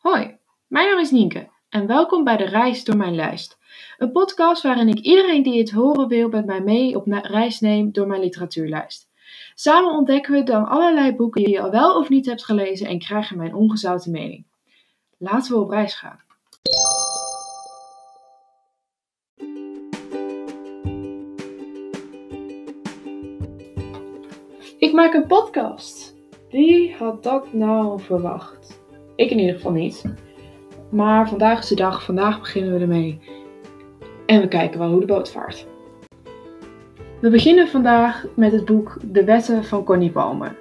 [0.00, 0.36] Hoi,
[0.66, 3.58] mijn naam is Nienke en welkom bij de Reis door mijn lijst.
[3.98, 7.92] Een podcast waarin ik iedereen die het horen wil met mij mee op reis neem
[7.92, 9.08] door mijn literatuurlijst.
[9.54, 12.98] Samen ontdekken we dan allerlei boeken die je al wel of niet hebt gelezen en
[12.98, 14.46] krijgen mijn ongezouten mening.
[15.18, 16.20] Laten we op reis gaan.
[24.78, 26.16] Ik maak een podcast.
[26.50, 28.59] Wie had dat nou verwacht?
[29.20, 30.04] Ik in ieder geval niet.
[30.90, 33.20] Maar vandaag is de dag, vandaag beginnen we ermee.
[34.26, 35.66] En we kijken wel hoe de boot vaart.
[37.20, 40.56] We beginnen vandaag met het boek De Wetten van Connie Palmer.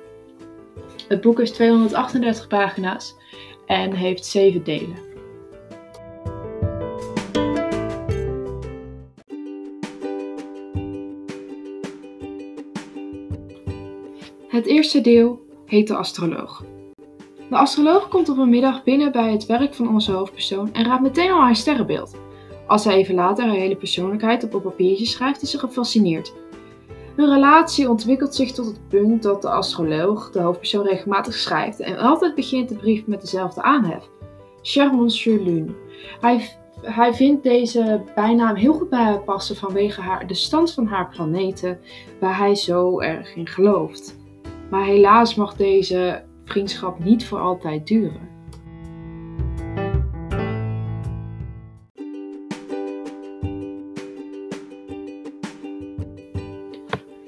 [1.07, 3.15] Het boek is 238 pagina's
[3.65, 4.97] en heeft 7 delen.
[14.47, 16.63] Het eerste deel heet De Astroloog.
[17.49, 21.01] De astroloog komt op een middag binnen bij het werk van onze hoofdpersoon en raadt
[21.01, 22.15] meteen al haar sterrenbeeld.
[22.67, 26.33] Als hij even later haar hele persoonlijkheid op een papiertje schrijft, is ze gefascineerd.
[27.15, 31.97] Hun relatie ontwikkelt zich tot het punt dat de astroloog de hoofdpersoon regelmatig schrijft en
[31.97, 34.09] altijd begint de brief met dezelfde aanhef.
[34.61, 35.75] Cher Monsieur Lune.
[36.19, 36.49] Hij,
[36.81, 41.09] hij vindt deze bijnaam heel goed bij haar passen vanwege haar, de stand van haar
[41.09, 41.79] planeten,
[42.19, 44.17] waar hij zo erg in gelooft.
[44.69, 48.27] Maar helaas mag deze vriendschap niet voor altijd duren.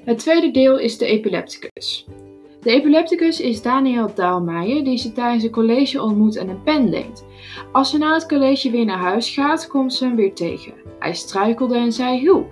[0.04, 2.06] Het tweede deel is de epilepticus.
[2.60, 7.24] De epilepticus is Daniel Daalmeijer die ze tijdens een college ontmoet en een pen leent.
[7.72, 10.72] Als ze na het college weer naar huis gaat, komt ze hem weer tegen.
[10.98, 12.50] Hij struikelde en zei hulp.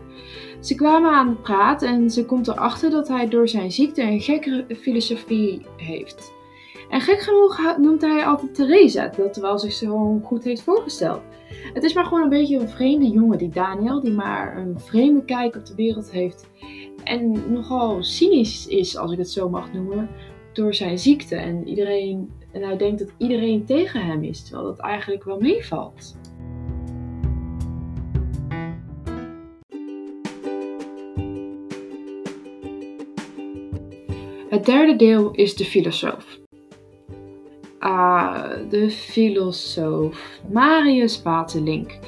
[0.60, 4.20] Ze kwamen aan het praat en ze komt erachter dat hij door zijn ziekte een
[4.20, 6.38] gekke filosofie heeft.
[6.91, 11.20] En gek genoeg noemt hij altijd Theresa, dat terwijl zich zo goed heeft voorgesteld.
[11.72, 15.24] Het is maar gewoon een beetje een vreemde jongen, die Daniel, die maar een vreemde
[15.24, 16.48] kijk op de wereld heeft.
[17.05, 20.08] En nogal cynisch is, als ik het zo mag noemen,
[20.52, 21.36] door zijn ziekte.
[21.36, 26.18] En, iedereen, en hij denkt dat iedereen tegen hem is, terwijl dat eigenlijk wel meevalt.
[34.48, 36.40] Het derde deel is de filosoof.
[37.80, 41.98] Ah, de filosoof Marius Waterlink.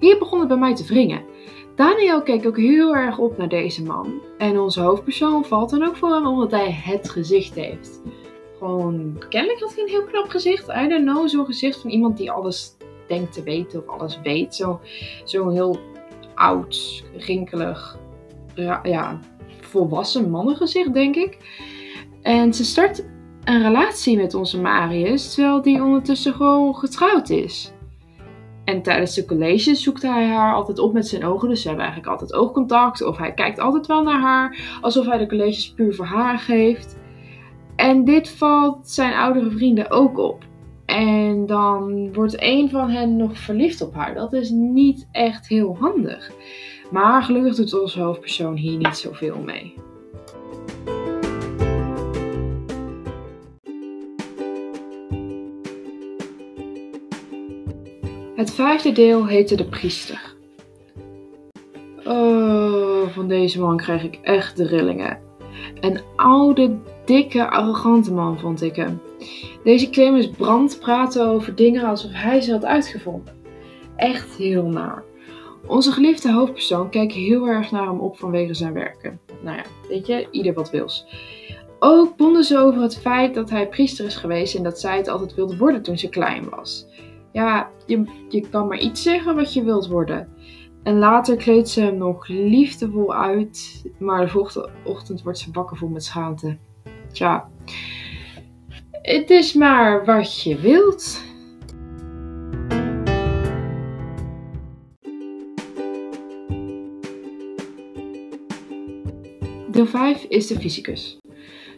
[0.00, 1.24] Hier begon het bij mij te wringen.
[1.74, 4.20] Daniel keek ook heel erg op naar deze man.
[4.38, 8.02] En onze hoofdpersoon valt dan ook voor hem omdat hij het gezicht heeft.
[8.58, 10.68] Gewoon, kennelijk had hij een heel knap gezicht.
[10.68, 12.76] I don't zo'n gezicht van iemand die alles
[13.08, 14.54] denkt te weten of alles weet.
[14.54, 14.78] Zo'n
[15.24, 15.78] zo heel
[16.34, 17.98] oud, rinkelig,
[18.82, 19.20] ja,
[19.60, 21.38] volwassen mannengezicht, denk ik.
[22.22, 23.04] En ze start
[23.44, 27.72] een relatie met onze Marius, terwijl die ondertussen gewoon getrouwd is.
[28.64, 31.86] En tijdens de college zoekt hij haar altijd op met zijn ogen, dus ze hebben
[31.86, 33.02] eigenlijk altijd oogcontact.
[33.02, 36.98] Of hij kijkt altijd wel naar haar, alsof hij de colleges puur voor haar geeft.
[37.76, 40.44] En dit valt zijn oudere vrienden ook op.
[40.86, 44.14] En dan wordt een van hen nog verliefd op haar.
[44.14, 46.30] Dat is niet echt heel handig.
[46.90, 49.74] Maar gelukkig doet onze hoofdpersoon hier niet zoveel mee.
[58.44, 60.34] Het vijfde deel heette De Priester.
[62.04, 65.18] Oh, van deze man kreeg ik echt de rillingen.
[65.80, 69.00] Een oude, dikke, arrogante man vond ik hem.
[69.62, 73.34] Deze Clemens Brand praatte over dingen alsof hij ze had uitgevonden.
[73.96, 75.02] Echt heel naar.
[75.66, 79.20] Onze geliefde hoofdpersoon keek heel erg naar hem op vanwege zijn werken.
[79.42, 81.06] Nou ja, weet je, ieder wat wils.
[81.78, 85.08] Ook bonden ze over het feit dat hij priester is geweest en dat zij het
[85.08, 86.86] altijd wilde worden toen ze klein was
[87.34, 90.28] ja, je, je kan maar iets zeggen wat je wilt worden.
[90.82, 95.76] En later kleedt ze hem nog liefdevol uit, maar de volgende ochtend wordt ze wakker
[95.76, 96.56] vol met schaamte.
[97.12, 97.48] Tja,
[99.02, 101.22] het is maar wat je wilt.
[109.70, 111.18] Deel 5 is de fysicus.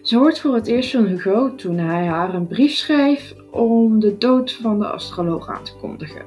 [0.06, 4.18] Ze hoort voor het eerst van Hugo toen hij haar een brief schreef om de
[4.18, 6.24] dood van de astroloog aan te kondigen.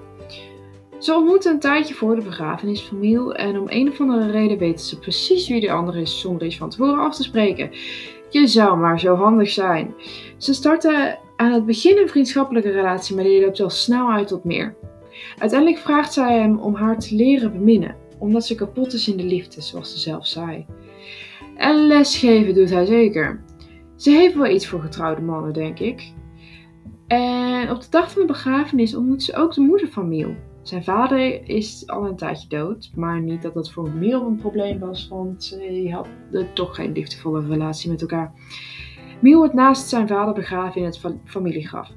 [0.98, 2.92] Ze ontmoeten een tijdje voor de begrafenis
[3.34, 6.58] en om een of andere reden weten ze precies wie de andere is zonder iets
[6.58, 7.70] van tevoren af te spreken.
[8.30, 9.94] Je zou maar zo handig zijn.
[10.38, 14.44] Ze starten aan het begin een vriendschappelijke relatie, maar die loopt al snel uit tot
[14.44, 14.76] meer.
[15.38, 19.24] Uiteindelijk vraagt zij hem om haar te leren beminnen, omdat ze kapot is in de
[19.24, 20.66] liefde, zoals ze zelf zei.
[21.56, 23.48] En lesgeven doet hij zeker.
[24.00, 26.14] Ze heeft wel iets voor getrouwde mannen, denk ik.
[27.08, 30.36] En op de dag van de begrafenis ontmoet ze ook de moeder van Miel.
[30.62, 34.80] Zijn vader is al een tijdje dood, maar niet dat dat voor Miel een probleem
[34.80, 38.34] was, want ze hadden toch geen liefdevolle relatie met elkaar.
[39.22, 41.92] Miel wordt naast zijn vader begraven in het familiegraf.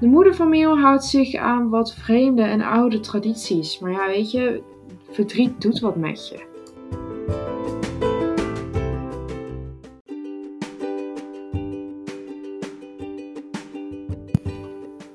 [0.00, 4.30] De moeder van Miel houdt zich aan wat vreemde en oude tradities, maar ja, weet
[4.30, 4.62] je,
[5.10, 6.51] verdriet doet wat met je.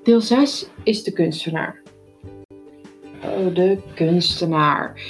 [0.07, 1.81] Deel 6 is de kunstenaar.
[3.23, 5.01] Oh, de kunstenaar.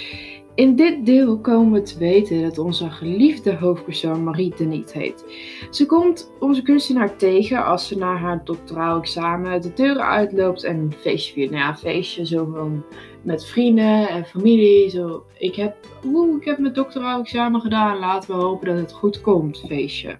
[0.56, 5.26] In dit deel komen we te weten dat onze geliefde hoofdpersoon Marie Deniet heet.
[5.72, 10.78] Ze komt onze kunstenaar tegen als ze na haar doctoraal examen de deuren uitloopt en
[10.78, 11.52] een feestje viert.
[11.52, 12.84] Nou ja, een feestje zo van
[13.22, 14.90] met vrienden en familie.
[14.90, 18.92] Zo, ik heb, oeh, ik heb mijn doctoraal examen gedaan, laten we hopen dat het
[18.92, 20.18] goed komt, feestje.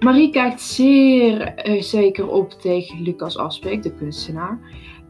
[0.00, 4.58] Marie kijkt zeer eh, zeker op tegen Lucas Aspeek, de kunstenaar.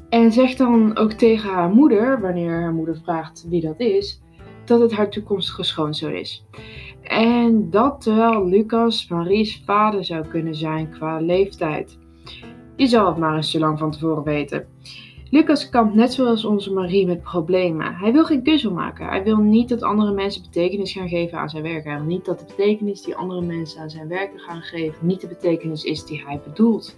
[0.08, 4.22] En zegt dan ook tegen haar moeder, wanneer haar moeder vraagt wie dat is,
[4.64, 6.44] dat het haar toekomstige schoonzoon is.
[7.02, 11.98] En dat terwijl Lucas Marie's vader zou kunnen zijn qua leeftijd.
[12.76, 14.66] Je zal het maar eens zo lang van tevoren weten.
[15.30, 17.94] Lucas kampt net zoals onze Marie met problemen.
[17.94, 19.06] Hij wil geen keuze maken.
[19.06, 21.84] Hij wil niet dat andere mensen betekenis gaan geven aan zijn werk.
[21.84, 25.20] Hij wil niet dat de betekenis die andere mensen aan zijn werken gaan geven, niet
[25.20, 26.96] de betekenis is die hij bedoelt.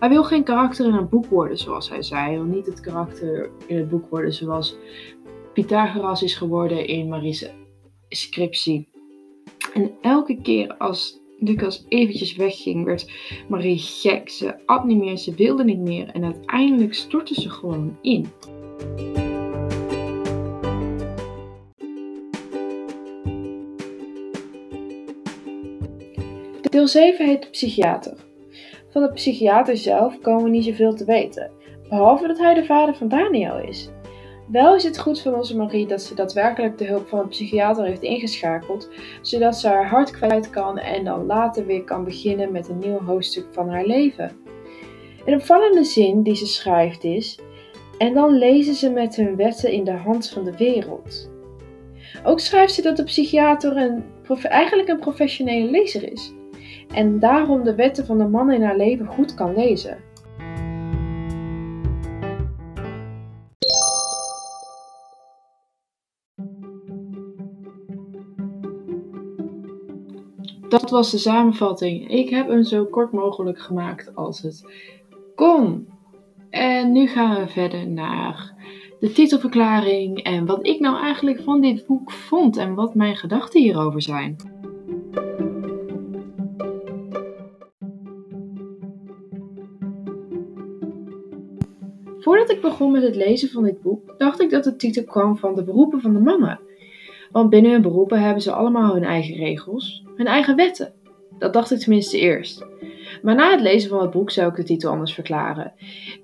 [0.00, 2.20] Hij wil geen karakter in een boek worden, zoals hij zei.
[2.22, 4.76] Hij wil niet het karakter in het boek worden zoals
[5.52, 7.50] Pythagoras is geworden in Marie's
[8.08, 8.88] scriptie.
[9.74, 13.10] En elke keer als Lucas eventjes wegging, werd
[13.48, 14.28] Marie gek.
[14.28, 18.26] Ze at niet meer, ze wilde niet meer en uiteindelijk stortte ze gewoon in.
[26.70, 28.16] Deel 7 heet de psychiater.
[28.90, 31.50] Van de psychiater zelf komen we niet zoveel te weten,
[31.88, 33.88] behalve dat hij de vader van Daniel is.
[34.46, 37.84] Wel is het goed van onze Marie dat ze daadwerkelijk de hulp van een psychiater
[37.84, 38.88] heeft ingeschakeld,
[39.20, 43.00] zodat ze haar hart kwijt kan en dan later weer kan beginnen met een nieuw
[43.00, 44.32] hoofdstuk van haar leven.
[45.24, 47.38] Een opvallende zin die ze schrijft is:
[47.98, 51.30] En dan lezen ze met hun wetten in de hand van de wereld.
[52.24, 54.04] Ook schrijft ze dat de psychiater een,
[54.42, 56.34] eigenlijk een professionele lezer is
[56.94, 59.98] en daarom de wetten van de man in haar leven goed kan lezen.
[70.80, 72.10] Dat was de samenvatting.
[72.10, 74.64] Ik heb hem zo kort mogelijk gemaakt als het
[75.34, 75.88] kon.
[76.50, 78.54] En nu gaan we verder naar
[79.00, 83.60] de titelverklaring en wat ik nou eigenlijk van dit boek vond en wat mijn gedachten
[83.60, 84.36] hierover zijn.
[92.18, 95.36] Voordat ik begon met het lezen van dit boek, dacht ik dat de titel kwam
[95.36, 96.60] van de beroepen van de mannen.
[97.34, 100.92] Want binnen hun beroepen hebben ze allemaal hun eigen regels, hun eigen wetten.
[101.38, 102.66] Dat dacht ik tenminste eerst.
[103.22, 105.72] Maar na het lezen van het boek zou ik de titel anders verklaren.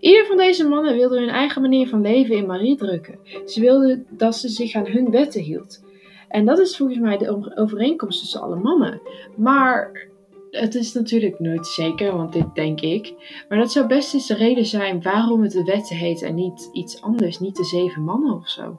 [0.00, 3.18] Ieder van deze mannen wilde hun eigen manier van leven in Marie drukken.
[3.44, 5.84] Ze wilden dat ze zich aan hun wetten hield.
[6.28, 9.00] En dat is volgens mij de overeenkomst tussen alle mannen.
[9.36, 10.08] Maar
[10.50, 13.14] het is natuurlijk nooit zeker, want dit denk ik.
[13.48, 16.70] Maar dat zou best eens de reden zijn waarom het de wetten heet en niet
[16.72, 18.78] iets anders, niet de zeven mannen of zo.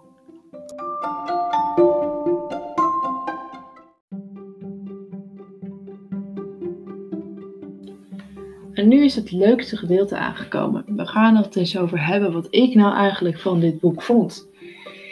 [8.81, 10.83] En nu is het leukste gedeelte aangekomen.
[10.87, 14.49] We gaan het eens over hebben wat ik nou eigenlijk van dit boek vond.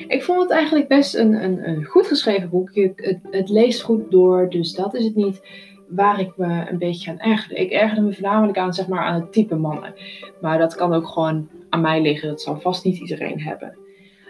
[0.07, 2.69] Ik vond het eigenlijk best een, een, een goed geschreven boek.
[2.73, 5.41] Het, het leest goed door, dus dat is het niet
[5.87, 7.55] waar ik me een beetje aan ergerde.
[7.55, 9.93] Ik ergerde me voornamelijk aan, zeg maar, aan het type mannen.
[10.41, 12.29] Maar dat kan ook gewoon aan mij liggen.
[12.29, 13.77] Dat zal vast niet iedereen hebben.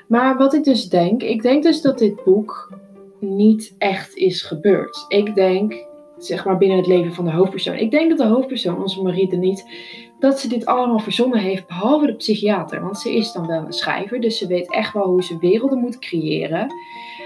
[0.07, 2.79] Maar wat ik dus denk, ik denk dus dat dit boek
[3.19, 5.05] niet echt is gebeurd.
[5.07, 5.87] Ik denk,
[6.25, 7.75] zeg maar binnen het leven van de hoofdpersoon.
[7.75, 9.65] Ik denk dat de hoofdpersoon, onze Marie de niet,
[10.19, 12.81] dat ze dit allemaal verzonnen heeft, behalve de psychiater.
[12.81, 15.79] Want ze is dan wel een schrijver, dus ze weet echt wel hoe ze werelden
[15.79, 16.73] moet creëren.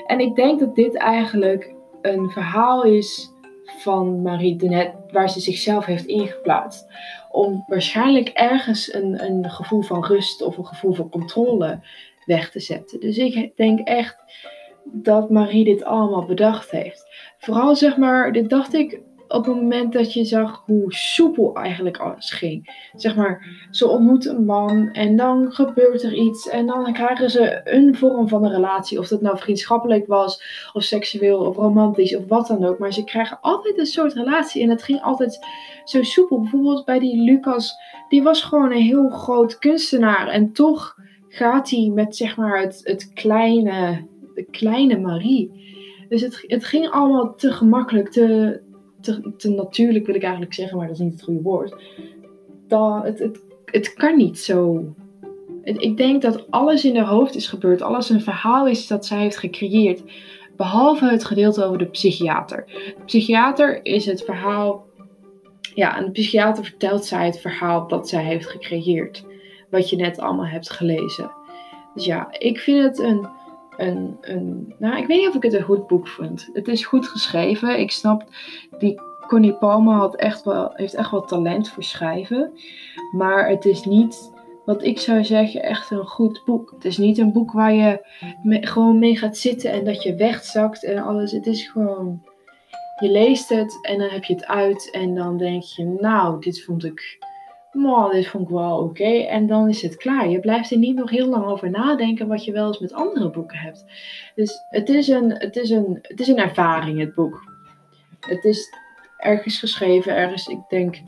[0.05, 3.31] En ik denk dat dit eigenlijk een verhaal is
[3.65, 6.87] van Marie de Net, waar ze zichzelf heeft ingeplaatst.
[7.31, 11.79] Om waarschijnlijk ergens een, een gevoel van rust of een gevoel van controle
[12.25, 12.99] weg te zetten.
[12.99, 14.17] Dus ik denk echt
[14.83, 17.05] dat Marie dit allemaal bedacht heeft.
[17.43, 21.97] Vooral zeg maar, dit dacht ik op het moment dat je zag hoe soepel eigenlijk
[21.97, 22.87] alles ging.
[22.95, 27.61] Zeg maar, ze ontmoet een man en dan gebeurt er iets en dan krijgen ze
[27.63, 28.99] een vorm van een relatie.
[28.99, 32.79] Of dat nou vriendschappelijk was, of seksueel, of romantisch, of wat dan ook.
[32.79, 35.45] Maar ze krijgen altijd een soort relatie en het ging altijd
[35.83, 36.39] zo soepel.
[36.39, 37.73] Bijvoorbeeld bij die Lucas,
[38.09, 40.95] die was gewoon een heel groot kunstenaar en toch
[41.27, 45.61] gaat hij met zeg maar het, het kleine, de kleine Marie.
[46.13, 48.61] Dus het, het ging allemaal te gemakkelijk, te,
[49.37, 51.75] te, natuurlijk wil ik eigenlijk zeggen, maar dat is niet het goede woord.
[52.67, 54.83] Dat, het, het, het kan niet zo.
[55.63, 59.19] Ik denk dat alles in haar hoofd is gebeurd, alles een verhaal is dat zij
[59.19, 60.03] heeft gecreëerd.
[60.57, 62.65] Behalve het gedeelte over de psychiater.
[62.65, 64.85] De psychiater is het verhaal.
[65.75, 69.25] Ja, en de psychiater vertelt zij het verhaal dat zij heeft gecreëerd.
[69.69, 71.31] Wat je net allemaal hebt gelezen.
[71.93, 73.27] Dus ja, ik vind het een
[73.77, 74.75] een, een.
[74.77, 76.49] Nou, ik weet niet of ik het een goed boek vind.
[76.53, 77.79] Het is goed geschreven.
[77.79, 78.23] Ik snap,
[78.79, 82.51] die Connie Palmer had echt wel, heeft echt wel talent voor schrijven.
[83.11, 84.31] Maar het is niet,
[84.65, 86.71] wat ik zou zeggen, echt een goed boek.
[86.71, 88.05] Het is niet een boek waar je
[88.61, 91.31] gewoon mee gaat zitten en dat je wegzakt en alles.
[91.31, 92.21] Het is gewoon.
[92.99, 96.63] Je leest het en dan heb je het uit en dan denk je, nou, dit
[96.63, 97.17] vond ik
[97.73, 99.09] maar dit vond ik wel oké.
[99.09, 100.29] En dan is het klaar.
[100.29, 103.29] Je blijft er niet nog heel lang over nadenken wat je wel eens met andere
[103.29, 103.85] boeken hebt.
[104.35, 107.43] Dus het is een, het is een, het is een ervaring, het boek.
[108.19, 108.69] Het is
[109.17, 111.01] ergens geschreven, ergens, ik denk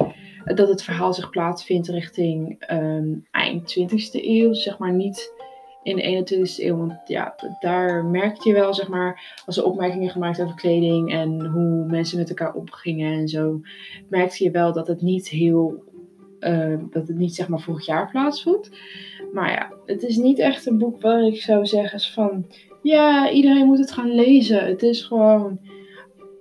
[0.45, 5.33] dat het verhaal zich plaatsvindt richting ehm, eind 20e eeuw, zeg maar niet
[5.83, 6.77] in de 21e eeuw.
[6.77, 11.45] Want ja, daar merkte je wel, zeg maar, als er opmerkingen gemaakt over kleding en
[11.45, 13.61] hoe mensen met elkaar omgingen en zo,
[14.09, 15.83] merkte je wel dat het niet heel
[16.45, 18.69] Ehm, dat het niet zeg maar vorig jaar plaatsvond.
[19.33, 23.65] Maar ja, het is niet echt een boek waar ik zou zeggen van ja, iedereen
[23.65, 24.65] moet het gaan lezen.
[24.65, 25.59] Het is gewoon,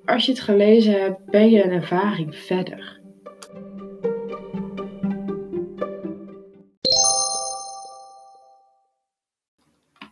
[0.05, 3.01] als je het gelezen hebt, ben je een ervaring verder.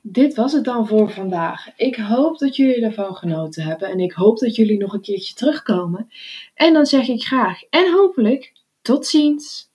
[0.02, 1.76] Dit was het dan voor vandaag.
[1.76, 5.34] Ik hoop dat jullie ervan genoten hebben en ik hoop dat jullie nog een keertje
[5.34, 6.08] terugkomen.
[6.54, 9.70] En dan zeg ik graag en hopelijk tot ziens.